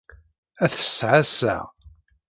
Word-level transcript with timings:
Ad 0.63 0.71
s-t-ɛasseɣ. 0.77 1.65